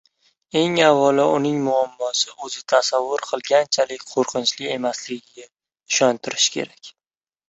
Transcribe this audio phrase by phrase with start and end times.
[0.59, 5.45] eng avvalo, uning muammosi o‘zi tasavvur qilganchalik qo‘rqinchli emasligiga
[5.93, 6.91] ishontirish kerak.